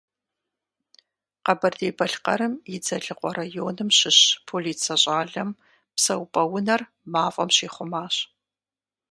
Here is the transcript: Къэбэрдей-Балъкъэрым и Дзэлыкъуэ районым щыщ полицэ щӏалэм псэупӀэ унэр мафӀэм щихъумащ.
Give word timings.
Къэбэрдей-Балъкъэрым 1.45 2.53
и 2.73 2.75
Дзэлыкъуэ 2.81 3.29
районым 3.39 3.89
щыщ 3.97 4.19
полицэ 4.47 4.95
щӏалэм 5.01 5.49
псэупӀэ 5.95 6.43
унэр 6.55 6.81
мафӀэм 7.13 7.49
щихъумащ. 7.55 8.15